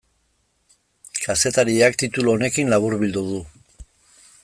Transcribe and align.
Kazetariak 1.27 1.99
titulu 2.03 2.35
honekin 2.35 2.75
laburbildu 2.75 3.25
du. 3.31 3.45